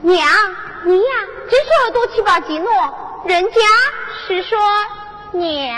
[0.00, 0.28] 娘，
[0.84, 1.10] 你呀，
[1.50, 2.68] 真是耳朵七八斤哦。
[3.24, 3.60] 人家
[4.26, 4.56] 是说
[5.32, 5.76] 娘。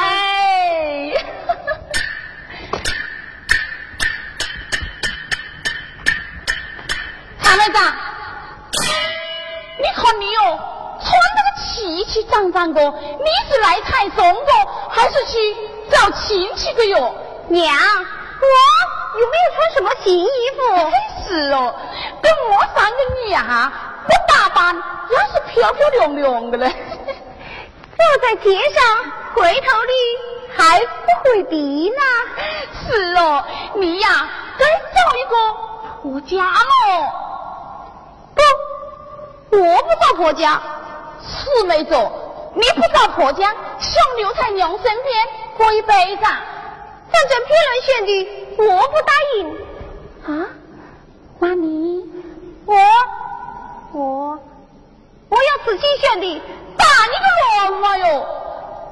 [0.00, 1.12] 哎，
[7.40, 7.94] 参谋长，
[9.78, 10.58] 你看你哦，
[11.00, 14.52] 穿那个气气脏脏的，你是来采松的，
[14.90, 15.56] 还是去
[15.90, 17.14] 找亲戚的哟？
[17.48, 17.74] 娘。
[18.38, 18.44] 我
[19.18, 20.60] 有没有穿什么新衣服？
[20.76, 20.92] 真
[21.26, 21.74] 是哦，
[22.86, 23.72] 跟我三个你呀，
[24.04, 26.68] 不打扮也是漂漂亮亮的嘞。
[26.68, 28.84] 走在街上，
[29.34, 29.92] 回头的
[30.56, 30.86] 还不
[31.24, 31.96] 回避呢。
[32.72, 34.28] 是哦，你呀，
[34.58, 35.36] 该找一个
[36.02, 37.10] 婆家喽。
[39.50, 40.62] 不，我不找婆家。
[41.28, 46.22] 是没错，你不找婆家，想留在娘身边过一辈子。
[46.22, 48.10] 反正别人选的，
[48.58, 49.36] 我不答应。
[50.24, 50.46] 啊？
[51.40, 51.95] 妈咪？
[52.66, 52.74] 我
[53.92, 54.38] 我
[55.28, 56.42] 我要自己选的。
[56.76, 57.12] 打你
[57.70, 58.26] 个乱哟！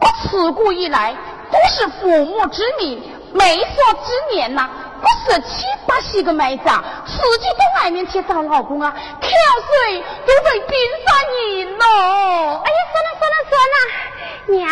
[0.00, 1.14] 我自古以来
[1.50, 3.64] 都是父母之命，媒妁
[4.04, 4.70] 之言呐。
[5.02, 11.14] 我十七八十个妹子啊，自己到外面去找老公啊，挑水都被冰山
[11.58, 11.84] 赢了。
[11.84, 14.70] 哎呀，算了算了算了，娘，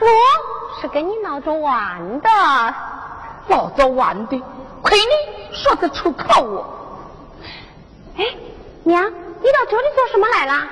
[0.00, 0.06] 我。
[0.80, 2.28] 是跟你闹着玩的，
[3.48, 4.40] 闹着玩的，
[4.80, 6.64] 亏你说得出口哦！
[8.88, 9.04] 哎，娘，
[9.40, 10.66] 你到这里做什么来了？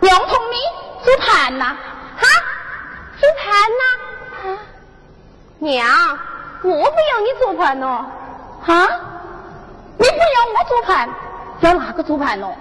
[0.00, 0.56] 娘同你
[1.02, 1.74] 做盘呐？
[2.18, 2.28] 哈，
[3.18, 4.58] 做盘呐？
[5.58, 5.88] 娘，
[6.62, 8.04] 我不要你做盘哦。
[8.62, 8.86] 哈，
[9.96, 11.08] 你不要我做盘，
[11.60, 12.54] 要哪个做盘哦？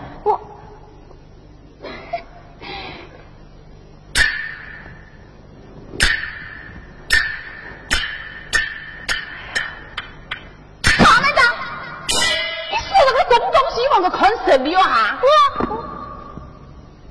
[14.01, 15.19] 东西望着看什么啊？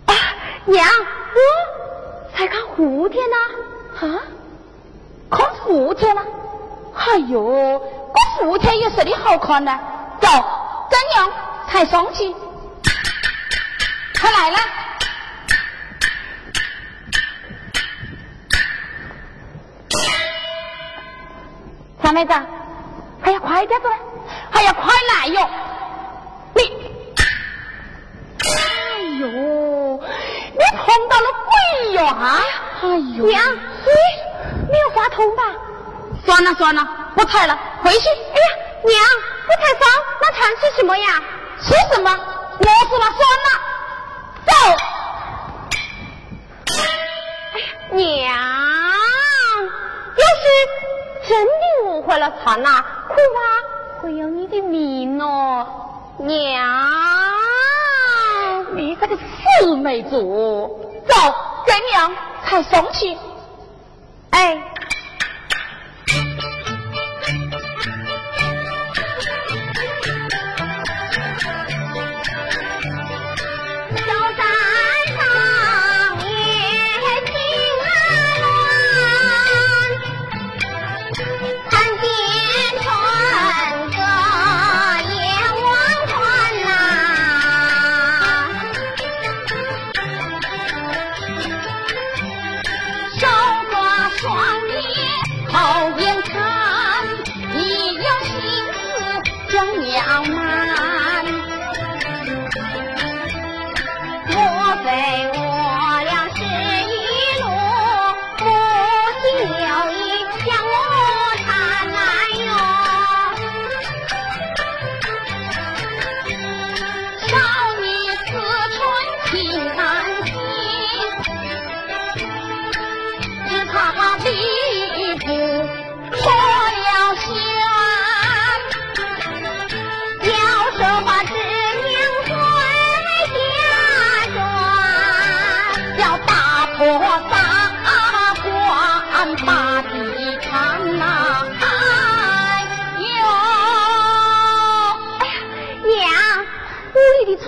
[0.06, 0.14] 我，
[0.64, 0.86] 娘，
[1.34, 1.40] 我
[2.36, 3.36] 才看蝴蝶呢。
[4.00, 4.18] 啊？
[5.30, 6.20] 看蝴蝶了？
[6.94, 7.80] 哎呦，
[8.14, 9.78] 这蝴蝶有什么好看呢？
[10.20, 10.28] 走，
[10.90, 11.30] 怎样
[11.68, 12.34] 才上去？
[14.20, 14.58] 快来了！
[22.02, 22.32] 小妹子，
[23.22, 23.86] 还要快点子，
[24.50, 25.48] 还要快来哟！
[26.54, 26.62] 你，
[28.40, 31.26] 哎呦，你碰到了
[32.06, 32.40] 啊！
[32.82, 33.58] 哎呦，娘，你
[34.70, 35.42] 没有话筒吧？
[36.24, 38.08] 算了算了，不踩了，回去。
[38.08, 38.50] 哎呀，
[38.84, 38.94] 娘，
[39.46, 39.88] 不踩房，
[40.20, 41.22] 那踩是什么呀？
[41.60, 42.10] 是什么？
[42.58, 43.48] 我死了，算了，
[44.46, 44.52] 走。
[46.66, 46.84] 哎呀，
[47.90, 48.34] 娘，
[50.16, 50.42] 要是。
[51.28, 51.52] 真的
[51.84, 55.64] 误会了他呐，恐怕会有你的命哦，
[56.18, 56.66] 娘！
[58.74, 61.14] 你这个死美族，走，
[61.66, 62.12] 怎样
[62.44, 63.16] 才松气。
[64.30, 64.69] 哎。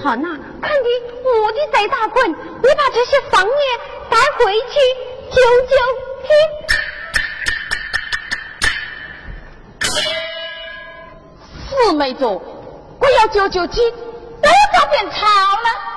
[0.03, 0.89] 好呐，看你
[1.23, 2.35] 我的在打滚，你
[2.77, 3.53] 把这些方言
[4.11, 4.81] 带回去
[5.31, 5.37] 救
[5.69, 5.77] 救
[6.25, 6.29] 听。
[11.69, 12.43] 四妹子，我
[13.21, 15.92] 要救救鸡，我要找点草了。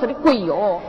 [0.00, 0.80] 他的鬼哟。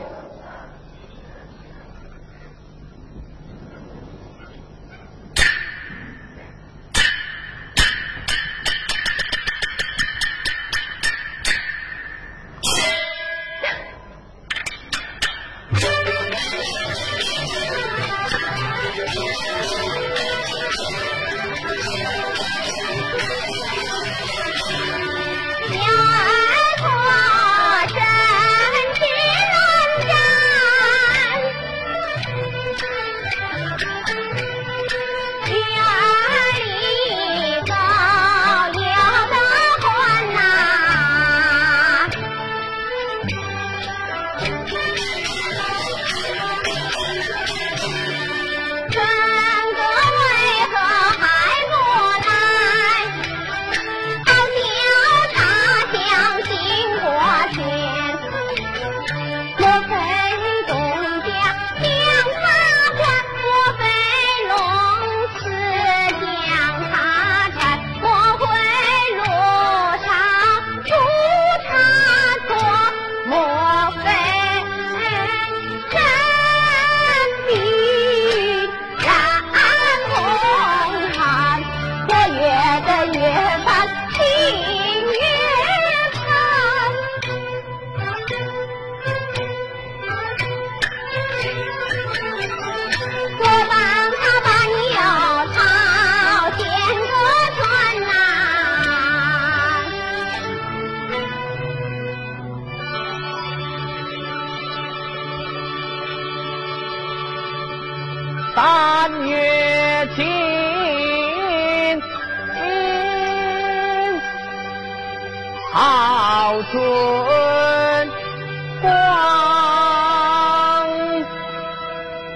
[116.72, 116.82] 春光。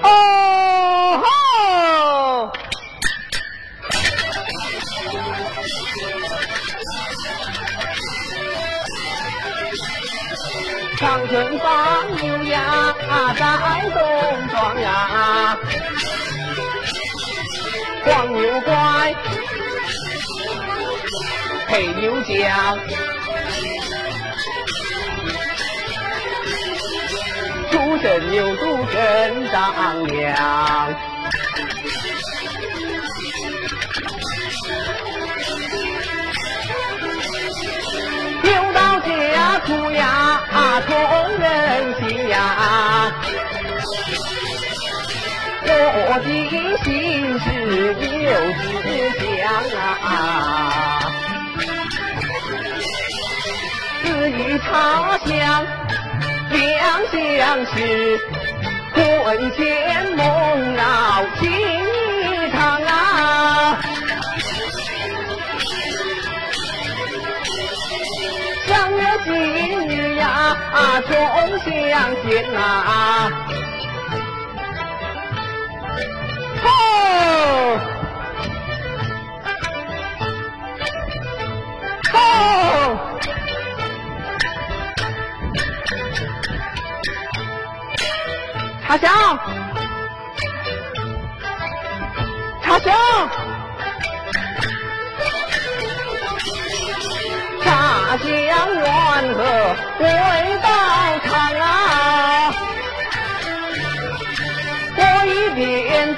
[0.04, 0.10] 哦
[1.24, 2.52] 吼！
[10.98, 11.66] 长春放
[12.18, 12.94] 牛呀，
[13.38, 13.44] 在
[13.94, 13.98] 东
[14.50, 15.58] 庄呀，
[18.06, 19.16] 黄牛乖，
[21.68, 22.78] 配牛浆，
[28.06, 30.94] 初生牛犊真丈量。
[38.44, 40.40] 牛到家出呀，
[40.86, 40.94] 通
[41.40, 42.36] 人心呀。
[45.68, 46.28] 我的
[46.84, 46.88] 心
[47.40, 47.46] 事
[48.24, 48.30] 有
[48.62, 48.64] 只
[49.40, 49.44] 讲
[50.04, 50.08] 啊，
[54.04, 54.70] 至于茶
[55.26, 55.34] 香
[56.56, 58.20] 两相识，
[58.94, 59.60] 魂牵
[60.16, 60.22] 梦
[60.76, 60.82] 绕
[61.38, 62.90] 情意长啊。
[68.66, 69.34] 相约今
[69.90, 70.24] 日呀，
[71.02, 71.12] 终
[71.60, 72.60] 相见啊。
[76.64, 76.66] 吼！
[82.14, 82.16] 吼！
[88.96, 89.40] 茶香，
[92.64, 92.94] 茶香。
[97.62, 98.26] 茶香
[98.74, 98.86] 缘
[99.34, 99.44] 和
[100.00, 100.04] 回
[100.64, 100.70] 到
[101.26, 102.54] 长啊，
[104.98, 106.16] 我一边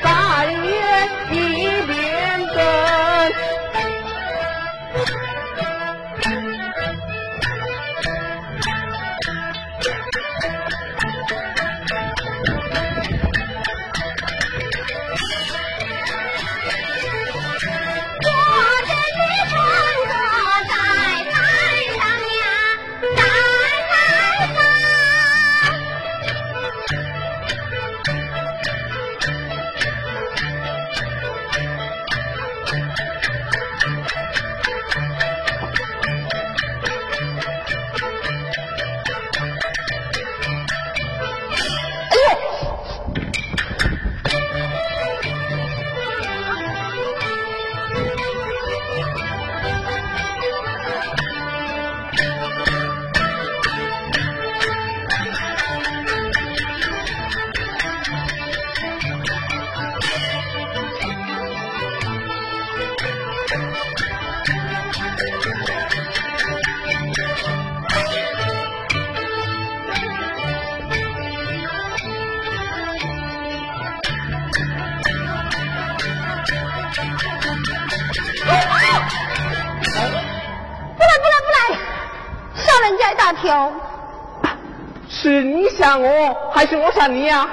[85.97, 87.47] 我，还是我想你呀、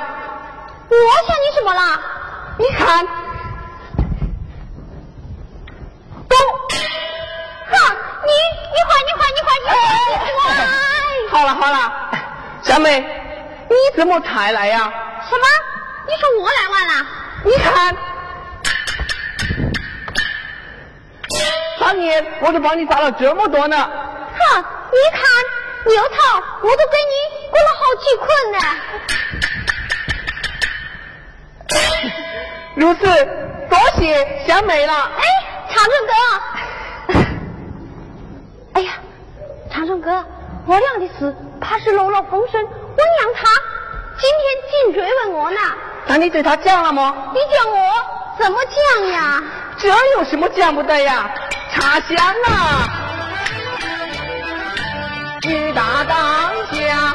[0.89, 0.97] 我
[1.27, 2.01] 想你什么啦？
[2.59, 3.07] 你看，
[6.29, 6.39] 公，
[7.71, 8.31] 哈，你
[8.73, 9.73] 你坏你坏你坏你坏
[10.11, 10.43] 你坏！
[11.31, 11.77] 好了好了，
[12.63, 13.01] 小美，
[13.69, 14.93] 你怎么才来呀、
[15.29, 15.45] 什么？
[16.07, 17.07] 你说我来晚了？
[17.45, 17.97] 你看，
[21.81, 23.77] 当年我都帮你找了这么多呢。
[23.77, 25.23] 哼，你看
[25.87, 26.17] 牛头
[26.63, 27.15] 我都给你
[27.55, 28.59] 滚了好几捆呢。
[32.75, 33.01] 如此，
[33.71, 34.93] 多谢小美了。
[34.93, 35.23] 哎，
[35.71, 36.13] 长春哥，
[38.75, 38.95] 哎呀，
[39.71, 40.25] 长春哥，
[40.67, 43.49] 我俩的事怕是漏了风声，我娘她
[44.19, 45.61] 今天竟追问我呢。
[46.07, 47.31] 那你对她讲了吗？
[47.33, 47.79] 你讲我
[48.41, 49.41] 怎么讲呀？
[49.79, 51.31] 这有什么讲不得呀？
[51.73, 52.17] 茶香
[52.49, 52.89] 啊，
[55.43, 57.15] 女大当家，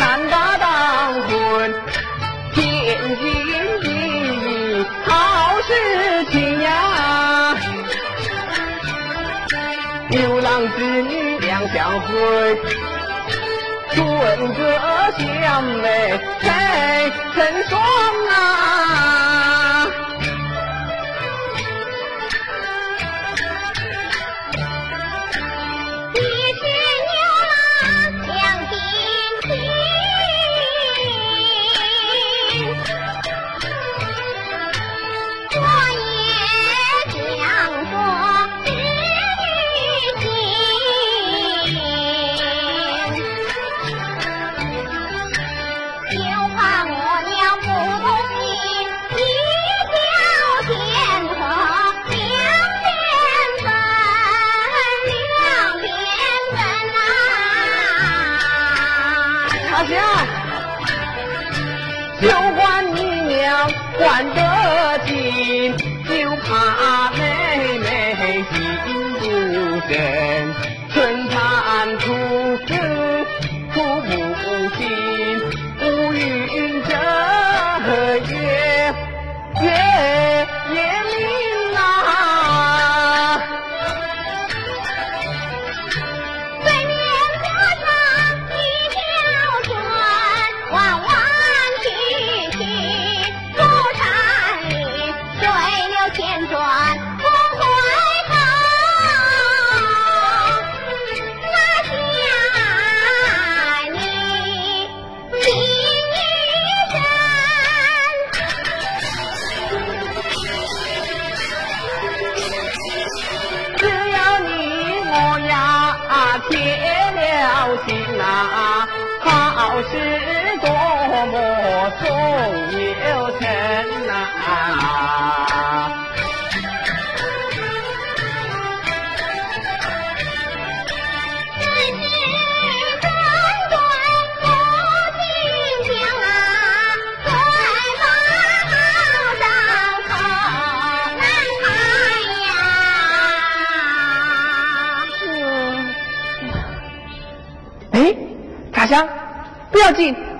[0.00, 1.74] 男大当婚，
[2.54, 2.64] 天
[3.16, 3.22] 经
[3.82, 3.86] 地
[4.80, 5.12] 义，好
[5.60, 6.68] 事情呀。
[10.08, 12.58] 牛郎织女两相会，
[13.92, 13.98] 春
[14.54, 14.60] 歌
[15.18, 17.38] 相美谁成
[17.68, 17.78] 双
[18.30, 18.30] 啊？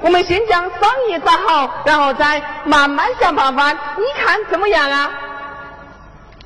[0.00, 3.70] 我们先将商业打好，然后再慢慢想办法。
[3.72, 5.10] 你看怎么样啊？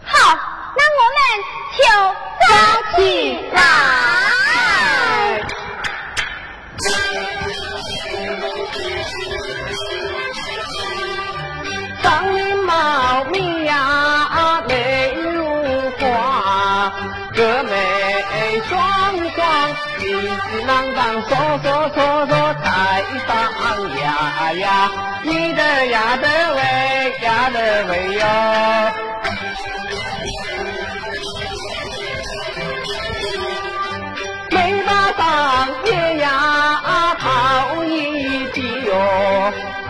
[0.04, 0.38] 好，
[0.76, 1.20] 那我们
[1.78, 1.82] 就
[2.40, 2.46] 走
[2.96, 3.00] 起
[3.52, 3.60] 来。
[12.02, 16.92] 张林茂密呀，泪如花，
[17.34, 17.72] 哥妹
[18.68, 18.76] 双
[19.30, 21.30] 双，一支郎当，说
[21.62, 23.30] 说说说太上
[23.98, 24.90] 呀呀，
[25.22, 26.60] 你的呀的喂
[27.22, 28.20] 呀的喂哟。
[34.50, 36.26] 眉巴上也呀
[37.16, 38.90] 好一滴哟，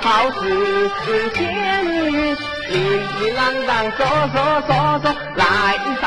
[0.03, 1.40] 好似是仙
[1.90, 2.37] 女，
[2.68, 3.99] 一一啷当说
[4.35, 5.05] 说说说
[5.37, 5.42] 来
[6.03, 6.05] 撒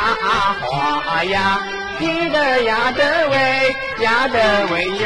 [0.62, 1.60] 花呀，
[1.98, 3.36] 你的呀的喂
[4.04, 5.06] 呀的喂哟。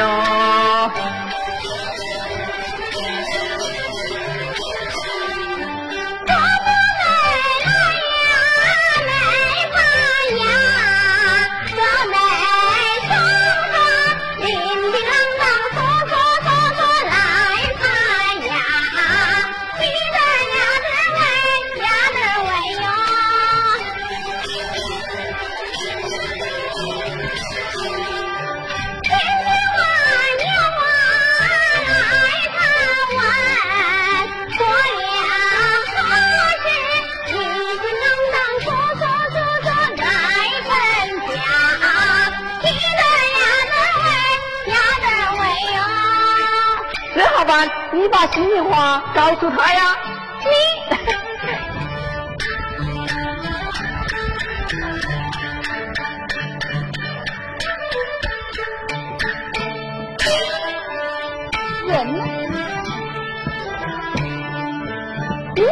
[65.62, 65.66] 咦，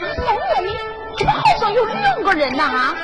[0.00, 0.68] 农园里
[1.18, 2.94] 怎么好像有两个人呐、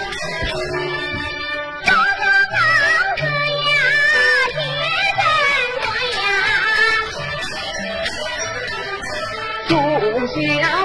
[0.00, 0.09] 这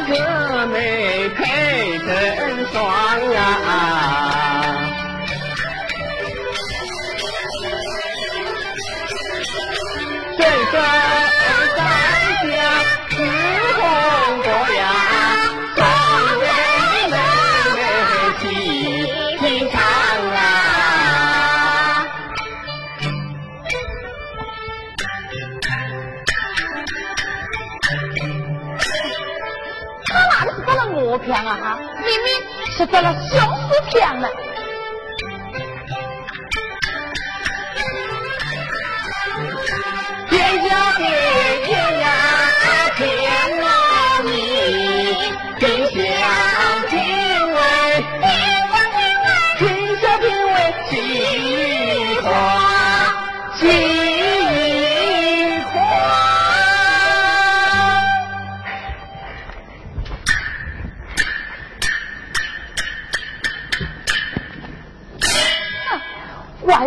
[0.08, 2.84] 哥妹配成双
[3.34, 4.35] 啊，
[30.96, 31.78] 哪里是找了我片啊？
[31.98, 32.28] 明明
[32.72, 34.28] 是得了相思骗呢。
[40.30, 41.25] 天下别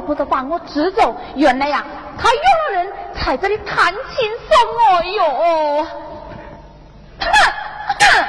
[0.09, 1.85] 怪不得把我支走，原来呀，
[2.18, 4.57] 他有了人在这里谈情说
[4.97, 5.87] 爱哟。
[7.21, 7.29] 哼
[8.01, 8.25] 哼，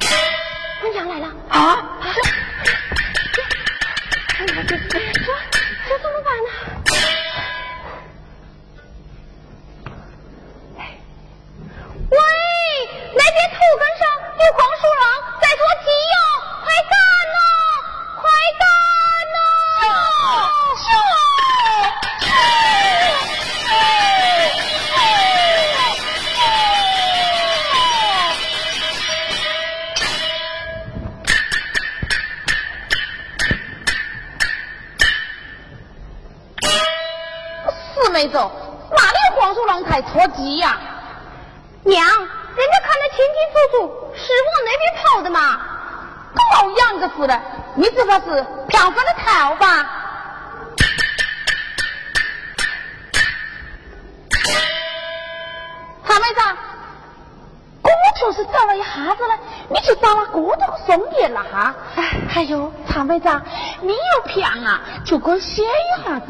[0.82, 1.89] 姑娘来了，啊！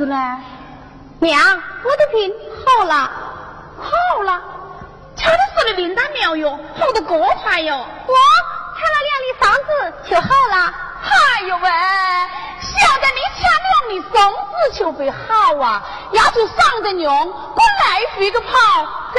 [0.00, 0.16] 子嘞。
[1.20, 1.38] 娘，
[1.84, 2.34] 我的病
[2.64, 3.10] 好了。
[3.76, 4.40] 好了，
[5.14, 7.76] 瞧你是你灵丹妙药，好的过快哟。
[7.76, 8.14] 我
[8.76, 10.74] 吃了两粒桑子就好了。
[11.02, 11.62] 哎呦喂，
[12.62, 15.82] 晓得你吃两粒松子就会好啊？
[16.12, 18.48] 要是上得用，我来回个跑，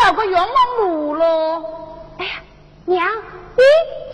[0.01, 1.63] 找个冤枉路喽。
[2.17, 2.31] 哎呀，
[2.85, 3.63] 娘，你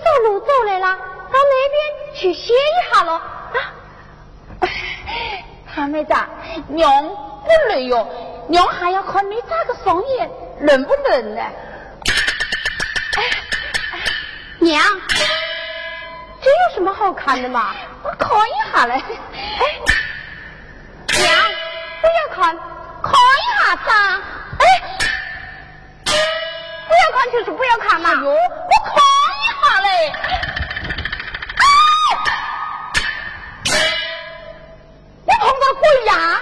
[0.04, 3.22] 走路走来了，到那边去歇一下喽。
[5.78, 6.14] 啊，韩妹子，
[6.70, 8.10] 娘不累哟，
[8.48, 10.28] 娘还要看你咋个双眼
[10.60, 11.42] 能不能呢？
[13.16, 13.24] 哎
[14.58, 14.84] 娘，
[16.42, 17.76] 这有什么好看的嘛？
[18.02, 18.96] 我看一下嘞。
[18.96, 19.66] 哎，
[21.20, 21.32] 娘，
[22.02, 22.58] 不要看，
[23.04, 24.22] 看一下噻。
[24.58, 24.66] 哎，
[26.88, 28.10] 不要看就是不要看嘛。
[28.10, 28.36] 哎呦，我
[28.84, 28.96] 看
[29.44, 30.12] 一下嘞。
[35.82, 36.42] 会呀！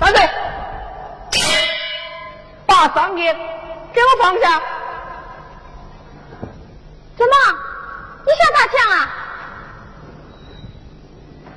[0.00, 0.28] 站队，
[2.66, 3.32] 把桑叶
[3.92, 4.60] 给我放下。
[7.16, 7.32] 怎么？
[8.26, 8.98] 你想打枪啊？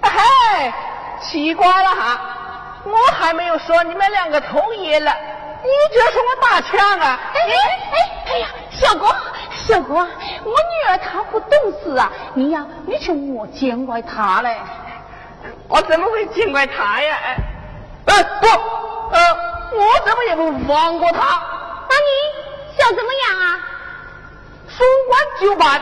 [0.02, 0.74] 嘿，
[1.22, 2.20] 奇怪了哈，
[2.86, 5.14] 我还没有说你们两个同意了，
[5.64, 7.20] 你就说我打枪啊？
[7.34, 9.14] 哎哎哎呀，小郭
[9.68, 11.50] 小郭，我女儿她不懂
[11.84, 14.58] 事啊，你呀，你就莫见怪她嘞。
[15.68, 17.18] 我怎么会见怪她呀？
[18.08, 18.48] 哎，呃不，
[19.16, 19.20] 呃，
[19.74, 21.20] 我怎么也不放过他？
[21.90, 23.60] 那你想怎么样啊？
[24.68, 25.82] 说办就办。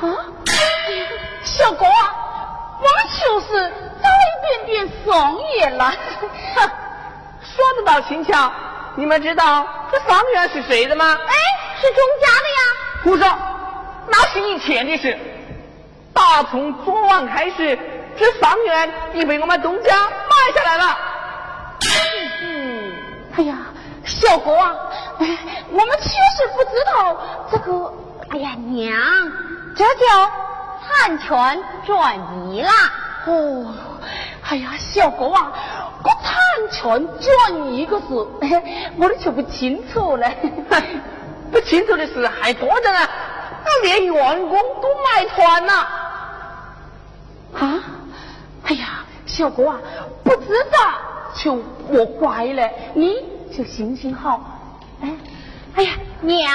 [0.00, 0.06] 啊，
[1.44, 2.14] 小哥啊，
[2.80, 2.86] 我
[3.18, 3.46] 就是
[4.02, 5.92] 找一点点松叶了。
[6.54, 6.70] 哼，
[7.42, 8.52] 说得到轻巧。
[8.94, 11.16] 你们知道这桑园是谁的吗？
[11.26, 11.34] 哎，
[11.80, 12.58] 是钟家的呀。
[13.04, 13.38] 胡说，
[14.08, 15.18] 那是以前的事。
[16.12, 17.78] 打从昨晚开始，
[18.18, 20.98] 这桑园已被我们东家买下来了。
[22.42, 22.92] 嗯，
[23.38, 23.56] 哎呀，
[24.04, 24.74] 小哥啊，
[25.20, 25.38] 哎，
[25.70, 27.16] 我们确实不知道
[27.52, 27.94] 这个。
[28.30, 28.98] 哎呀，娘，
[29.76, 30.04] 这就
[30.84, 32.18] 产权转
[32.50, 32.72] 移啦。
[33.26, 33.72] 哦，
[34.42, 35.52] 哎呀，小哥啊，
[36.02, 36.36] 我产
[36.72, 38.06] 权转移个事，
[38.98, 40.28] 我的就不清楚了。
[41.52, 42.98] 不清楚的事还多着呢。
[43.84, 45.72] 连员工都买团了！
[47.54, 47.78] 啊！
[48.64, 49.78] 哎呀，小哥啊，
[50.24, 50.78] 不知道
[51.34, 51.56] 就
[51.90, 53.16] 莫怪了，你
[53.56, 54.40] 就行行好。
[55.02, 55.10] 哎，
[55.76, 56.54] 哎呀，娘，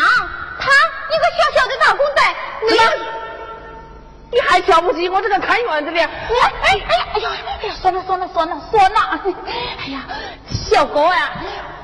[0.59, 0.69] 他
[1.09, 2.21] 一个小小的打工仔，
[2.69, 5.99] 你你还瞧不起我这个看院子的？
[6.01, 7.29] 我哎哎呀哎呀
[7.62, 8.99] 哎呀，算了算了算了算了！
[9.79, 10.01] 哎呀，
[10.47, 11.31] 小哥呀，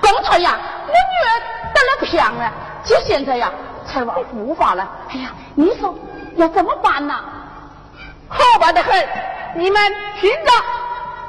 [0.01, 0.93] 刚才呀，我女
[1.27, 1.31] 儿
[1.73, 2.51] 得了病了，
[2.83, 3.51] 就现在呀
[3.85, 4.89] 才往复发了。
[5.09, 5.93] 哎呀，你说
[6.35, 7.15] 要怎么办呢？
[8.27, 9.07] 好办的很，
[9.55, 9.81] 你们
[10.19, 10.51] 听着。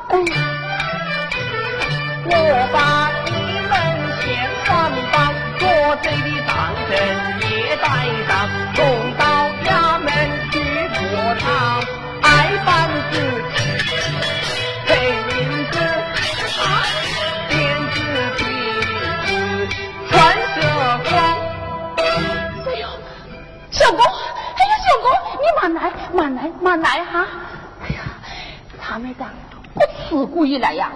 [0.09, 0.60] 哎呀，
[2.33, 2.79] 我把
[3.27, 3.31] 你
[3.69, 3.73] 们
[4.21, 4.25] 千
[4.69, 4.71] 万
[5.12, 5.14] 帮
[5.59, 5.62] 做
[5.97, 6.51] 贼的当
[6.88, 6.93] 真
[7.51, 7.85] 也带
[8.27, 8.31] 上，
[8.75, 8.79] 送
[9.16, 9.21] 到
[9.66, 10.09] 衙门
[10.53, 10.55] 去
[10.99, 11.01] 过
[11.40, 11.45] 堂，
[12.23, 12.27] 挨
[12.64, 12.69] 棒
[13.11, 13.12] 子，
[14.87, 14.88] 赔
[15.37, 15.38] 银
[15.71, 15.75] 子，
[16.61, 16.62] 啊
[17.49, 17.51] 鞭
[17.90, 17.95] 子
[18.37, 18.40] 皮
[19.27, 19.29] 子
[20.09, 20.12] 穿
[20.55, 20.57] 射
[21.11, 21.12] 光。
[22.66, 22.83] 哎呦，
[23.71, 24.01] 小公，
[24.57, 25.07] 哎呀，小公，
[25.40, 27.27] 你慢来，慢来，慢来哈。
[27.83, 28.01] 哎呀，
[28.81, 29.25] 他们的，
[29.75, 30.90] 我自古以来呀，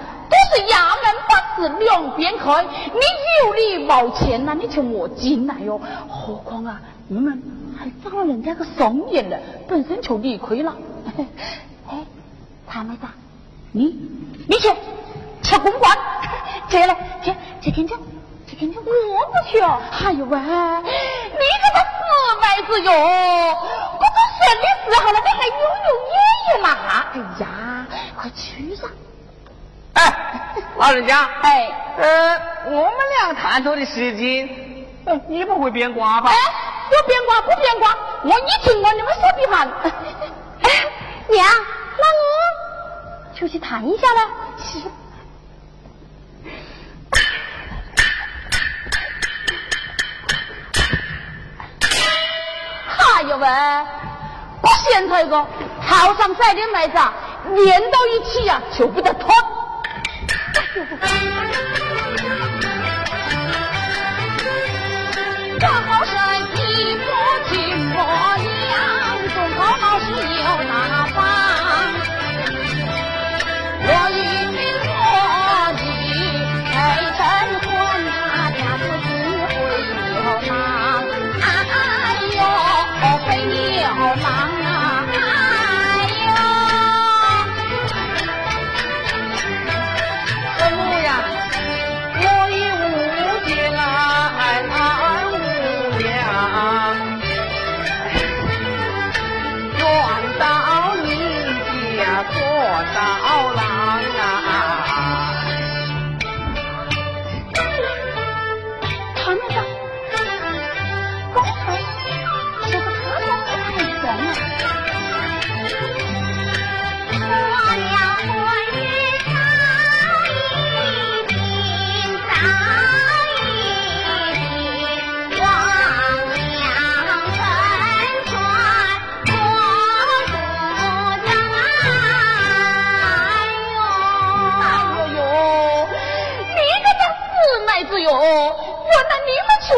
[0.54, 3.00] 是衙门把事两边开，你
[3.42, 5.80] 有理冒钱呐，你就莫进来哟。
[6.08, 7.42] 何况啊，你们
[7.76, 9.36] 还找了人家个双眼了，
[9.68, 10.74] 本身就理亏了。
[11.90, 11.98] 哎，
[12.66, 13.08] 他们的，
[13.72, 13.98] 你
[14.48, 14.72] 你去
[15.42, 15.98] 吃公关，
[16.68, 17.98] 去来去去听听。
[18.46, 19.80] 去听听，我不去哦。
[20.04, 20.44] 哎呦喂，你
[21.64, 21.96] 这个死
[22.40, 22.92] 妹子哟！
[22.92, 25.52] 我都生的时候了，你还有
[25.86, 26.14] 有爷
[26.46, 26.66] 爷嘛？
[27.14, 28.86] 哎呀，快去噻！
[29.94, 30.12] 哎，
[30.76, 36.30] 老人家，哎，呃，我们俩谈妥的事情，呃你不会变卦吧？
[36.30, 36.36] 哎，
[36.90, 39.66] 我变卦不变卦，我一听我你们说的话。
[40.62, 40.70] 哎，
[41.28, 41.46] 娘，
[41.98, 44.30] 那我出去谈一下了。
[44.58, 44.78] 是。
[53.16, 53.48] 哎呦喂！
[54.60, 55.46] 我现在个
[55.86, 57.12] 头上栽的麦子啊，
[57.54, 59.32] 连到一起呀、就不得脱。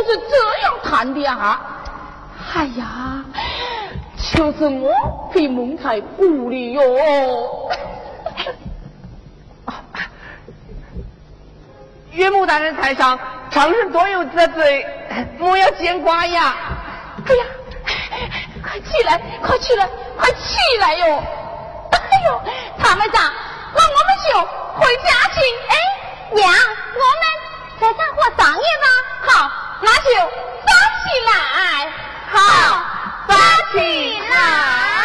[0.07, 1.61] 是这样谈的啊！
[2.55, 3.25] 哎呀，
[4.33, 6.83] 就是我给蒙在鼓里哟。
[12.13, 13.19] 岳母大人台上，
[13.51, 14.87] 常人多有这罪，
[15.39, 16.55] 莫要见怪呀！
[17.27, 17.45] 哎呀，
[18.63, 19.87] 快起来，快起来，
[20.19, 21.05] 快起来哟！
[21.91, 21.99] 哎
[22.31, 22.41] 呦，
[22.79, 23.31] 他们长，
[23.75, 24.41] 那我们就
[24.81, 25.41] 回家去。
[25.69, 25.75] 哎，
[26.33, 27.23] 娘，我们
[27.81, 28.87] 在上火上夜吧。
[29.27, 30.11] 好，那就
[30.65, 30.71] 发
[31.03, 31.93] 起来
[32.33, 32.37] 好
[33.27, 33.33] 发
[33.73, 34.96] 起来